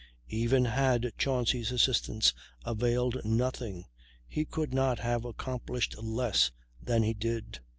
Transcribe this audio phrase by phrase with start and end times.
[0.31, 2.33] Even had Chauncy's assistance
[2.65, 3.85] availed nothing,
[4.27, 7.59] he could not have accomplished less than he did.